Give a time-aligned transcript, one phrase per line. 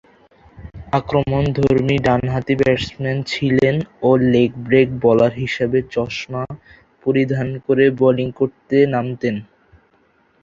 [0.93, 3.75] আক্রমণধর্মী ডানহাতি ব্যাটসম্যান ছিলেন
[4.01, 6.43] ও লেগ ব্রেক বোলার হিসেবে চশমা
[7.05, 9.35] পরিধান করে বোলিং করতে নামতেন।